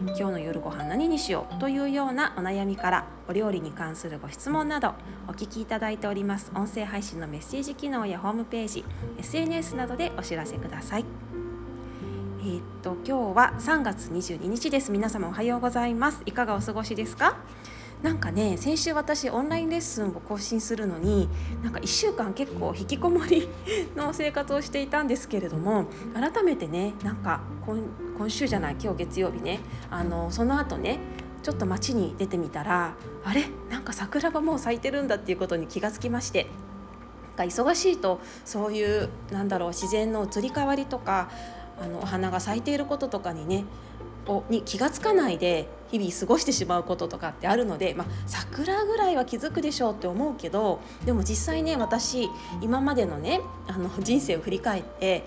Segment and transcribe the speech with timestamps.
[0.00, 4.94] 今日の夜ご飯何にしようというようなお悩みからお料理に関するご質問など
[5.26, 6.52] お聞きいただいております。
[6.54, 8.84] 音声配信のメッセージ機能やホームページ
[9.18, 11.04] SNS などでお知らせください。
[12.40, 14.92] えー、っと今日は3月22日です。
[14.92, 16.20] 皆様おはようございます。
[16.26, 17.38] いかがお過ごしですか？
[18.02, 21.30] なんかね先週私オンラインレッスンを更新するのに
[21.64, 23.48] なんか1週間結構引きこもり
[23.96, 27.40] の生活をしていたんですけれども改めてねなんか
[28.16, 29.60] 今週じゃない今日月曜日ね。
[29.90, 30.98] あのその後ね
[31.42, 33.44] ちょっと街に出てみたらあれ？
[33.70, 36.46] なんか桜がもう咲いてるんだっていうことに気がつきまして。
[37.36, 41.30] か忙しいとそういうなんだろう自然の移り変わりとか
[41.78, 43.66] あのお花が咲いていることとかにね
[44.26, 52.28] をに気が付かないで日々過ごしてしまうこととかってあるので、まあ、桜ぐらいは気づくでしょうって思うけどでも実際ね私
[52.60, 55.24] 今までのねあの人生を振り返って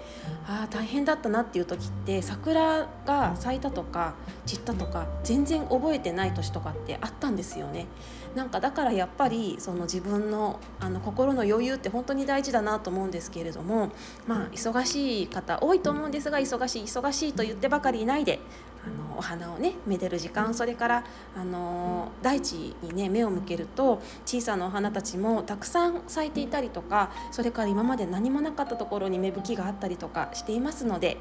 [0.47, 4.15] ああ大変だったなっていう時って桜が咲いたとか
[4.45, 7.87] 散ったとか全然覚えてない年とかってあったんですよね。
[8.35, 13.89] なんかだからやっぱりその自分のあの心の余裕って本当に大事だなと思うんですけれども
[14.27, 18.39] まあ忙しい方多いと思うんですが忙しい忙しいと言ってばかりいないで
[18.85, 21.03] あのお花をねめでる時間それから
[21.35, 31.17] あの大地にね目を向けると小さなお花たちもたくさん咲いていたりとかそれから今まで何もなかったところに芽吹きがあったりとかしていますので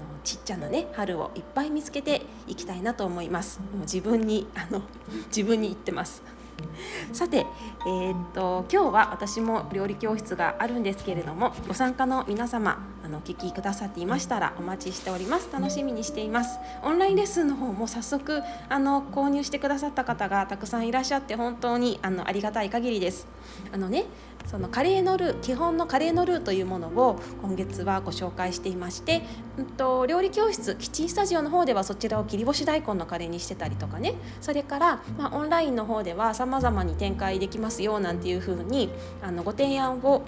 [0.00, 3.60] あのちっちゃなね春をいっぱい見つけていきたいなと思います。
[3.60, 4.82] もう自分にあの
[5.28, 6.22] 自分に言ってます。
[7.12, 7.46] さて、
[7.86, 15.48] えー、っと今日は私も料理教室があるんですけれどもご参加の皆様あのお聞きくださっていましたらお待ちしております。
[15.52, 16.58] 楽しみにしています。
[16.82, 23.28] オンラインレッスンの方も早速あの購入してくださった方がたくさんいらっしゃって本当にあのありがたい限りです。
[23.72, 24.06] あのね
[24.46, 29.22] そのカレーのルー基本のカレーのルーというものを今月はご紹介していまして、
[29.58, 34.14] うんと、料理教室キッチンスタジオの方ではそちらを切り干し大根のカレーにしてたりとかね。
[34.40, 38.90] それから、まあ、オンラインの方ではさまざまに展開できますよなんていうふうに
[39.22, 40.22] あのご提案を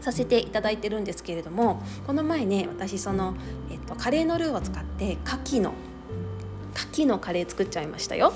[0.00, 3.34] させていただいてるんですけれどもこの前ね私その、
[3.70, 5.74] えっと、カレーのルーを使って牡蠣の
[6.74, 8.34] 牡蠣のカレー作っちゃいましたよ。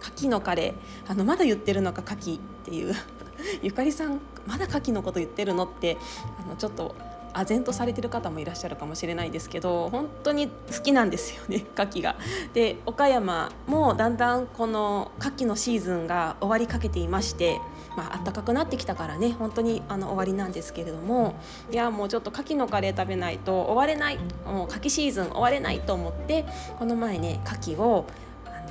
[0.00, 1.10] 牡蠣のカレー。
[1.10, 2.94] あのまだ言ってるのか牡蠣っていう。
[3.60, 5.96] ゆかりさんまだ牡蠣のこと言ってるのって
[6.44, 6.94] あのちょっと
[7.34, 12.16] 唖然とされてる方もいらっしゃるかもしれないですけど本当に好きなんですよね 牡蠣が。
[12.54, 17.60] で岡山もだんだんこの牡蠣のシーズンが終わりかけていまして。
[17.96, 21.34] まあ暖かくなってきたからね本当にあの終わりなんですけれども
[21.70, 26.46] いやもうちょっと牡蠣のカレー食べないと終われないもう牡蠣シーズン終われないと思って
[26.78, 28.06] この前ね牡蠣を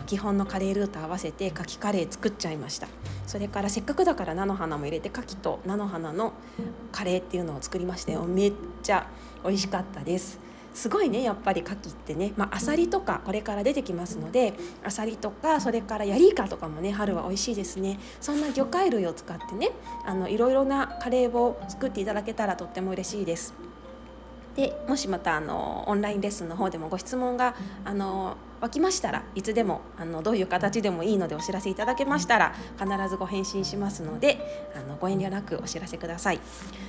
[0.07, 2.87] 基本のカレールーと合わせて牡蠣カレー作っちゃいました
[3.31, 6.33] それからせっかくだから菜の花も入れて牡蠣と菜の花の
[6.91, 8.53] カレーっていうのを作りましてめっ
[8.83, 9.07] ちゃ
[9.45, 10.37] 美味しかったです。
[10.73, 14.53] すごいねやっぱり牡蠣ってね、まあ、アサリとかこれから出てきますので
[14.83, 17.99] アサリとかそれからヤリイカとかもね春は美味しいですね。
[18.19, 19.71] そんな魚介類を使ってね
[20.05, 23.53] あのいろいろなカレーを作っていただけたらとっても嬉しいです。
[24.57, 27.55] でもしまたあのオンラインレッスンの方でもご質問が
[27.85, 36.39] あの湧きましたらいつでもあのどういう形でもいいのでお知らせいただけましたら必ずご返信しますのであのご遠慮なくお知らせください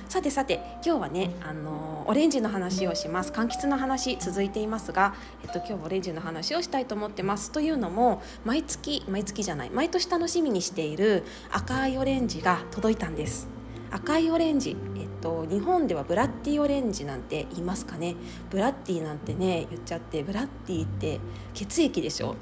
[0.07, 3.31] さてさて今日はねあのオレンジの話をします。
[3.31, 7.51] 柑橘の話続いていますが、えっと、今日オレンジの話をしたいと思ってます。
[7.51, 13.62] というのも毎月毎月じゃない毎年楽しみにしている赤いオレンジが届いたんです。
[13.95, 18.15] 赤いオレンジ、えっと、日本ではブラッディオレンジなんて言いますかね。
[18.49, 21.19] ブラッディなんてね言っちゃってブラッディって
[21.53, 22.35] 血液でしょ？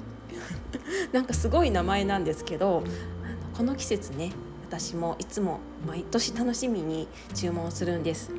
[1.12, 2.82] なんかすごい名前なんですけど
[3.22, 4.32] あのこの季節ね
[4.66, 8.30] 私もいつも毎年楽しみに注文するんです。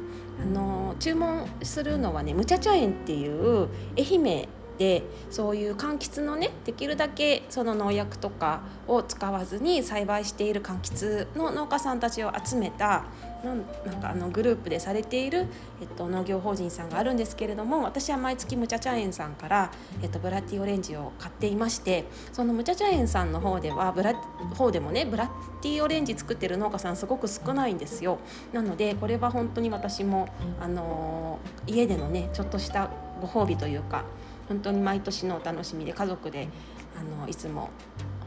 [0.42, 4.48] あの注文するのはねむちゃちゃ園っていう愛媛
[4.78, 13.06] でそういう柑橘のねできるだけその農薬とかを使わずに栽培している柑橘の農家さんたちを集めた
[13.44, 15.48] なんかあのグループでされている、
[15.82, 19.72] えっと、農業法人さんがあるんですけれども私は毎月むちゃちゃ園さんから、
[20.02, 28.20] えっと、ブラッティオレンジを買っていましてそのむちゃちゃ園さんの方ではブラ方でもねブラッティオレンジ作ってる農家さんすごく少ないんですよ。
[28.54, 30.28] なのでこれは本当に私も、
[30.60, 32.90] あの家でのねちょっとした
[33.22, 34.06] ご褒美というか
[34.48, 36.50] 本当に毎年のお楽しみで家族で
[37.00, 37.70] あのいつも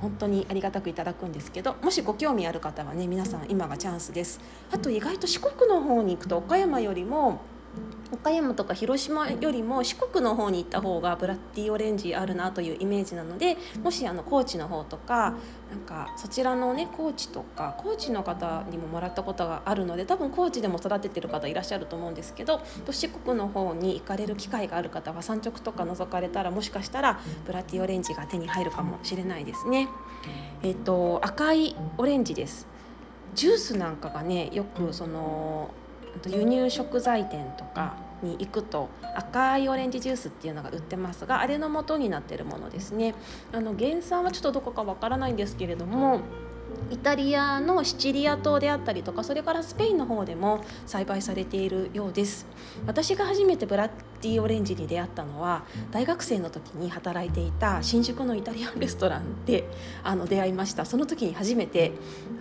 [0.01, 4.41] 本当にありがたくいただくんですけどもしご興味ある方はね皆さん今がチャンスです。
[4.71, 7.41] あと意外と四国の方に行くと岡山よりも
[8.12, 15.35] 岡山とか広島よりも四国の方に行った方がブラッディオレンジあるなというイメージなのでもしあの高知の方とか
[15.70, 22.61] なんかそちらのね高知とか高知の方にももらったことがあるので多分高知でも育ててる方いらっしゃると思うんですけど
[22.91, 29.88] 四国の方に行かれる機会がある方は産直とか覗かれたらもしかしたらブラッディオレンジが手に入るかもしれないですね。
[30.62, 32.67] えっと赤いオレンジです
[33.35, 35.70] ジュースなんかがねよくその
[36.19, 43.15] と輸入食材店とかに行くと赤いオレンジジュースっていうのが売ってますがあれの元になってるものですね。
[43.53, 46.21] あの原産はちょっとどこかわからないんですけれども
[46.91, 52.47] イタリアのシチリア島であったりとかそれからスペインの方でも栽培されているようです。
[52.87, 53.91] 私が初めてブラッ
[54.23, 59.69] ディオレンジに出会ったのは大学生の時に働いていた新宿のイタリアンレストランで
[60.03, 60.85] あの出会いました。
[60.85, 61.93] その時に初めて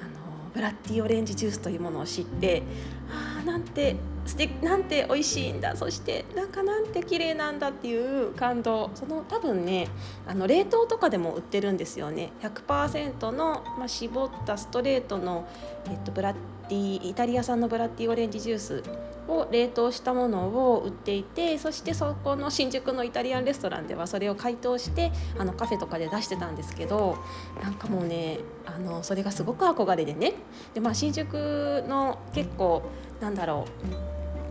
[0.02, 0.12] あの
[0.54, 2.64] ブラッディオレンジジュースというものを知って
[3.10, 3.96] あーなんて
[4.26, 5.76] 素敵なんて美味しいんだ。
[5.76, 8.90] そしてなんかなんて綺麗なんだっていう感動。
[8.96, 9.88] その多分ね
[10.28, 12.32] あの冷凍とかでも売ってるんですよね。
[12.42, 15.48] 100%の、まあ、絞ったストレートの、
[15.90, 16.36] えっと、ブラッ
[16.70, 18.84] ディイタリア産のブラッディオレンジジュース。
[19.28, 27.18] を冷凍したものを売っていてそしてそこの新宿のイタリアンレストランではそれを解凍してあのカフェとかで出してたんですけど
[27.62, 30.34] なんかもうねあのそれがすごく憧れでね。
[30.74, 32.84] で、まあ、新宿の結構
[33.20, 33.66] なんだろ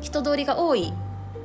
[0.00, 0.92] う人通りが多い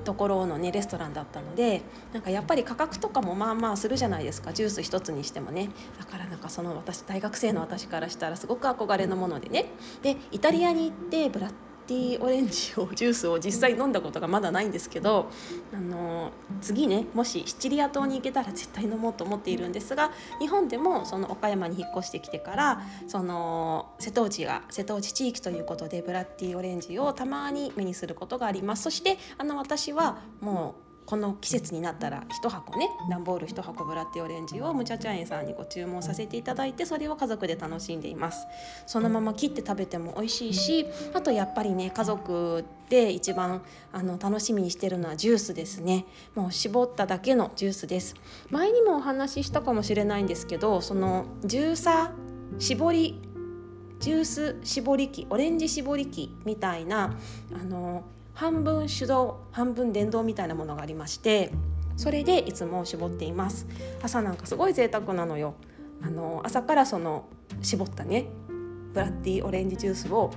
[0.04, 1.82] ところのねレストランだったので
[2.14, 4.54] なんかやっぱり価格とかもまあまあするじゃないですか。
[4.54, 5.70] ジュース一つにしてもね。
[6.00, 9.66] だからなんかその私大学生の私からしたらすごく憧れのものでね。
[10.02, 11.54] でイタリアに行ってブラッ
[11.90, 15.32] ティーオレンジをジュースを実際飲んだことがまだないんですけど
[15.74, 16.32] あの
[16.62, 28.84] 次ねもしシチリア島に行けたら絶対飲もうと思っているんですが日本でもその岡山に引っ越してきてからその瀬戸内が瀬戸内地域ということでブラッディーオレンジをたまに目にすることがあります。
[28.84, 38.46] そしてあの私はもうこの季節になったら1箱ね段ボール1箱ブラッディオレンジをむちゃちゃ園さんにご注文させていただいてそれを家族で楽しんでいます。
[38.86, 40.86] そのまま切って食べても美味しいし
[41.16, 46.06] あとやっぱりね家族で一番あの楽しみにしてるのはジュースですね。
[46.36, 48.14] もう絞っただけのジュースです。
[48.52, 53.20] 前にもお話ししたかもしれないんですけどそのジューサー絞り
[54.00, 57.18] ジュース絞り器オレンジ絞り器みたいな
[57.52, 58.04] あの
[58.34, 61.52] 半分手動半分電動みたいなものがありまして
[61.98, 63.68] それでいつも絞っています。
[64.02, 65.56] 朝なんかすごい贅沢なのよ。
[66.02, 67.26] あの朝からその
[67.62, 68.28] 絞ったね
[68.94, 70.32] ブラッディオレンジジュースを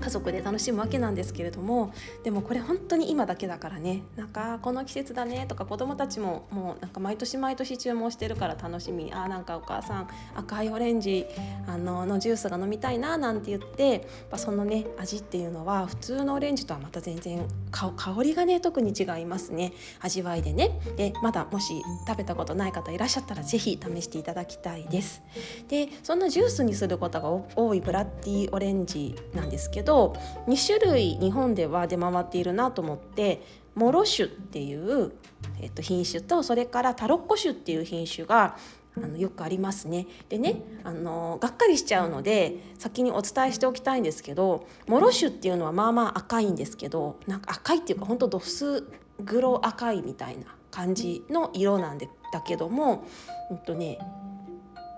[0.00, 1.92] 家族で楽しむわけなんですけれども
[2.22, 4.02] でもこれ本当に今だけだからね。
[4.16, 9.12] なんかこの季節だねとか子供たちももうなんか毎年毎年注文してるから楽しみ。
[9.12, 11.26] あなんかお母さん赤いオレンジ
[11.66, 14.06] あののジュースが飲みたいななんて言って
[14.36, 17.92] そのね味っていうのは普通のオレンジとはまた全然香
[18.22, 19.72] りがね特に違いますね。
[20.00, 20.80] 味わいでね。
[20.96, 25.22] でまだもし食べたことない方いらっしゃったら是非試していただきたいです。
[25.68, 30.16] でそんなジュースにすることが多いブラッディオレンジなんですけどど
[30.48, 33.42] 2種類日本では出回っているなと思って
[33.74, 35.12] モロ種っていう、
[35.60, 38.56] えっと、品種とそれからタロッコ種っていう品種が
[38.96, 40.06] あのよくありますね。
[40.28, 48.84] でねあのがっかりしちゃうので先にお伝えしておきたいんですけどモロ種っていうのはまあまあ赤いんですけどなんか赤いっていうかほんとドス
[49.24, 53.06] 黒赤いみたいな感じの色なんでだけども、
[53.48, 53.98] うんとね、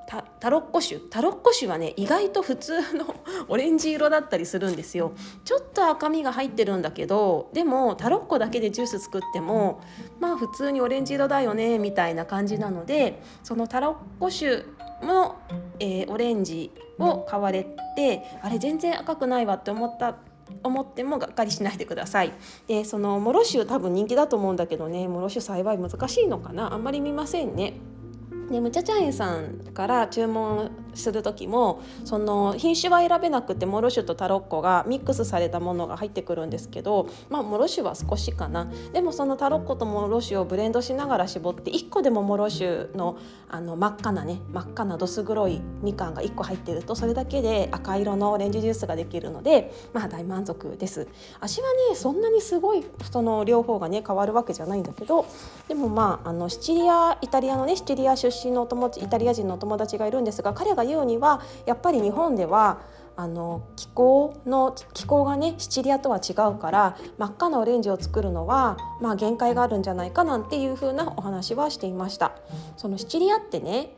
[0.07, 3.15] タロッコ種タロッコ種はね意外と普通の
[3.49, 5.13] オレンジ色だったりするんですよ。
[5.45, 9.81] ちょっと赤みが入ってるんだけどでもタロッコだけでジュース作っても
[10.21, 14.65] まあ普通にオレンジ色だよねみたいな感じなのでそのタロッコ種
[15.03, 15.37] の、
[15.81, 20.17] えー、オレンジを買われてあれ全然赤くないわって思った
[20.63, 22.33] 思ってもがっかりしないでください。
[22.69, 26.73] でそのモロシ多分人気だと思うんだけどねモロシ栽培難しいのかな？
[26.73, 27.75] あんまり見ませんね。
[28.51, 38.67] でむちゃちゃ園さんから注文する時もその品種は選べなくてモロシュとタロッコがミックスされたものが入ってくるんですけどまあモロシュは少しかな。
[38.93, 43.17] でもそのタロッコとモロシュをブレンドしながら絞って1個でもモロシュの
[43.49, 51.07] あの真っ赤なね真っ赤などす黒いみかんが1個入ってるとそれだけで赤色のオレンジジュースができるのでまあ大満足です。
[51.41, 55.27] 味はねそんなにすごいその両方がね変わるわけじゃないんだけど
[55.69, 62.81] でもまああのシチリアイタリアのねシチリア出身のお友達イタリア人のお友達がいるんですが彼が言うにはやっぱり日本では
[63.19, 72.33] あの気候の気候がねシチリアとは違うから真っ赤なオレンジを作るのはまあ限界があるんじゃないかなんていう風なお話はしていました
[72.77, 73.97] そのシチリアってね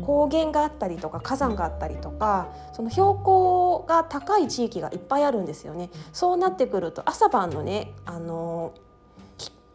[0.00, 5.90] 高原があったりとか火山があったりとかその標高が高い地域がいっぱいあるんですよね。
[6.12, 8.72] そうなってくると朝晩のねあの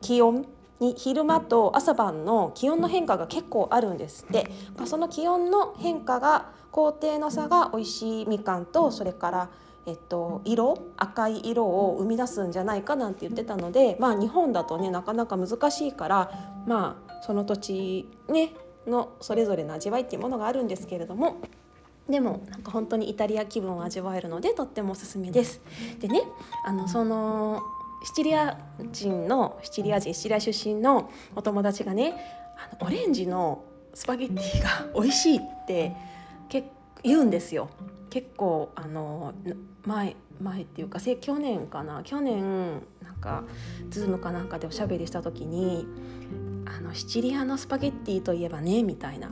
[0.01, 0.45] 気温
[0.79, 4.50] に昼間と朝晩の気温の変化が結構あるんですって
[4.86, 9.50] その気温の変化が工程の差が美味しいみかんとそれから
[9.88, 16.32] えっと、色赤い色を生み出すんじゃないかなんて言ってたので、まあ、日本だとねなかなか難しいから、
[16.65, 18.53] まあ、その土地、ね、
[18.88, 21.38] のそれぞれの味わいっていうものがあるんですけれども
[22.10, 25.62] でもなんか本当にイタリア気分を味わえるのでとってもおすすめです。
[26.00, 26.22] でね
[26.63, 27.63] あのその
[28.05, 28.55] シチリア
[28.91, 32.13] 人のシチリア人シチリア出身のお友達がね
[32.55, 33.63] あのオレンジの
[33.95, 35.91] スパゲッティが 美味しいって
[36.47, 36.67] 結
[37.01, 37.69] 言うんですよ。
[38.09, 39.33] 結構あの
[39.85, 42.01] 前前っていうか去年かな？
[42.03, 43.43] 去年なんか
[43.89, 45.88] ズームかなんかでおしゃべりした時に
[46.65, 49.29] あのシチリアのスパゲッティといえばねみたいな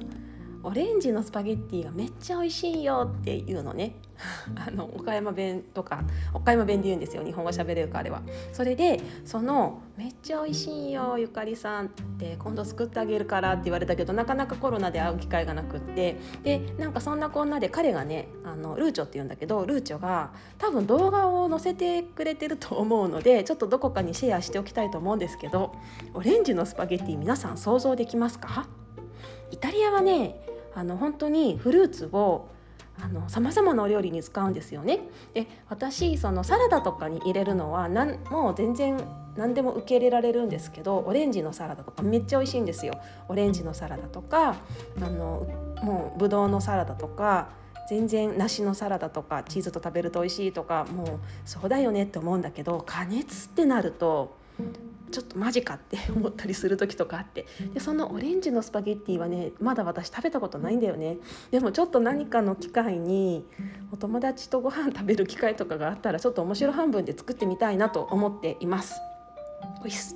[0.65, 3.95] オレンジのスパゲッティがめっちゃ美味しいよっていうのね。
[4.55, 6.03] あの岡山弁とか
[6.33, 8.21] 岡山弁で言うんですよ日本語喋れる彼は。
[8.53, 16.15] それでその「めっちゃ美味しいよゆかりさん」って今度作ってあげるからって言われたけどなかなかコロナで会う機会がなくって。
[16.43, 25.73] でなんかそんなこんなで彼がねあのルーチョって言うんだけどルーチョが多分動画を載せてくれてると思うのでちょっとどこかにシェアしておきたいと思うんですけど
[26.13, 28.67] オレンジのスパゲッティ皆さん想像できますか？
[29.51, 30.42] イタリアはね
[30.75, 32.47] あの本当にフルーツを
[33.27, 34.99] さまざまなお料理に使うんですよね。
[35.33, 38.97] で私そのサラダとかに入れるのはなんもう全然
[39.35, 42.93] 何でも受け入れられるんですけどオレンジのサラダとかめっちゃ美味しいんですよ。
[43.27, 44.55] オレンジのサラダとか
[45.01, 45.47] あの
[45.81, 47.49] もうぶどうのサラダとか
[47.89, 51.07] 全然梨のサラダとかチーズと食べると美味しいとかもう
[51.45, 54.35] そうだよねって思うんだけど加熱ってなると
[55.13, 57.45] ちょっとマジかって思ったりする時とかあって。
[57.73, 61.17] でそのオレンジのスパゲッティはねまだ私食べたことないんだよね。
[61.51, 63.45] でもちょっと何かの機会に
[63.91, 68.95] お友達とご飯食べる機会とかがあったらちょっと面白半分で作ってみたいなと思っています。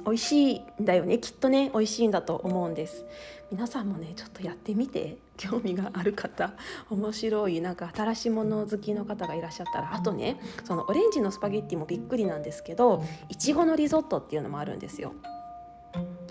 [0.06, 1.20] おいしいんだよね。
[1.20, 3.06] きっとね美味しいんだと思うんです。
[3.52, 5.18] 皆さんもねちょっとやってみて。
[5.38, 6.54] 興味がある方
[6.90, 9.94] 面白いなんか新しいもの好きの方がいらっしゃったら。
[9.94, 15.14] あとねそのオレンジのスパゲッティもびっくりなんですけどいちごのリゾットっていうのもあるんですよ。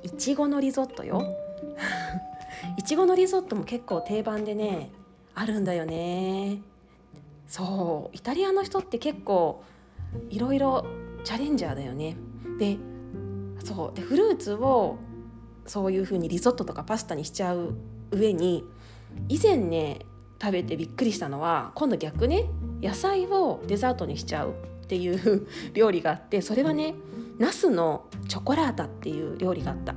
[0.02, 1.22] いちごのリゾットよ。
[2.76, 4.90] いちごのリゾットも結構定番でね
[5.36, 6.58] あるんだよね。
[7.46, 9.62] そうイタリアの人って結構
[10.30, 10.84] いろいろ
[11.22, 12.16] チャレンジャーだよね。
[12.58, 12.76] で
[13.66, 13.96] そう。
[13.96, 14.98] でフルーツを
[15.66, 17.74] そういう風にリゾットとかパスタにしちゃう
[18.12, 18.64] 上に
[19.28, 20.00] 以前ね
[20.40, 22.44] 食べてびっくりしたのは今度逆ね
[22.80, 24.54] 野菜をデザートにしちゃう
[24.84, 26.94] っていう 料理があってそれはね
[27.38, 29.94] ナスのチョコラータっていう料理があった。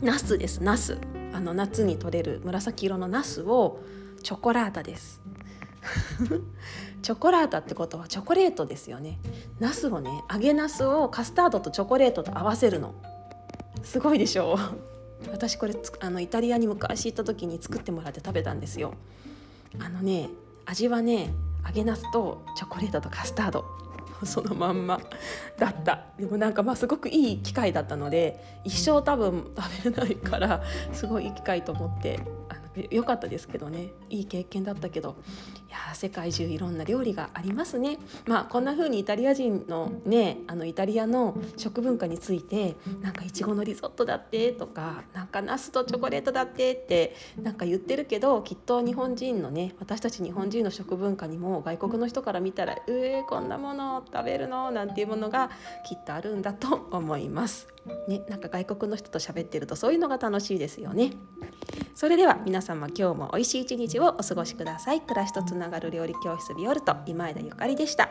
[0.00, 0.98] ナスですナス。
[1.32, 3.80] あの夏に取れる紫色のナスを
[4.22, 5.20] チョコラータです。
[7.02, 9.18] チョコラータってことはチョコレートですよね。
[9.60, 12.94] ナスをね揚げナスをカスタードとチョコレートと合わせるの。
[13.82, 15.28] すごいでしょう。
[15.30, 18.94] 私これあのイタリアに昔行った時に作ってもらって食べたんですよ。
[19.78, 20.30] あのね
[20.66, 21.32] 味はね
[21.66, 23.64] 揚げなすとチョコレートとカスタード。
[24.24, 25.00] そのまんま。
[25.58, 26.06] だった。
[26.18, 32.20] でもなんかまあすごくいい機会だったので一生多分食べれないからすごいいい機会と思って
[32.90, 35.16] 良かったですけどねいい経験だったけど
[35.68, 37.98] いや世界中いろんな料理がありますね。
[38.26, 55.50] まあこんな風にイタリア人のねあのイタリアの食文化についてなんかいちごのリゾットだってとかなんかナスとチョコレートだってってなんか言ってるけどきっと日本人のね私たち日本人の食文化にも外国の人から見たら「うえーこんなもの食べるの?」なんていうものが
[55.86, 57.68] きっとあるんだと思います。
[58.06, 61.12] ね、なんか外国の人と喋ってるとそういうのが楽しいですよね。
[61.94, 65.00] それでは皆様今日も美味しい一日をお過ごしください。
[65.00, 68.10] 暮らしとつながる料理教室ビオルト今枝ゆかりでした。